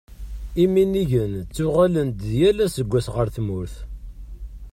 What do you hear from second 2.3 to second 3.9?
yal aseggas ɣer tmurt.